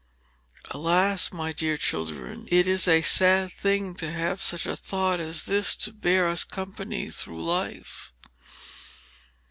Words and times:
Alas! 0.71 1.31
my 1.31 1.53
dear 1.53 1.77
children, 1.77 2.47
it 2.49 2.65
is 2.67 2.87
a 2.87 3.03
sad 3.03 3.51
thing 3.51 3.93
to 3.93 4.11
have 4.11 4.41
such 4.41 4.65
a 4.65 4.75
thought 4.75 5.19
as 5.19 5.43
this 5.43 5.75
to 5.75 5.93
bear 5.93 6.25
us 6.27 6.43
company 6.43 7.11
through 7.11 7.45
life. 7.45 8.11